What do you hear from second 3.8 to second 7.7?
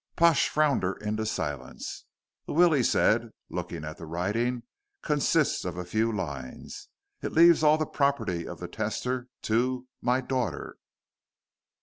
at the writing, "consists of a few lines. It leaves